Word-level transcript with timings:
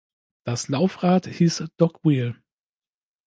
Das 0.47 0.67
Laufrad 0.67 1.27
hieß 1.27 1.65
"dog-wheel". 1.77 2.35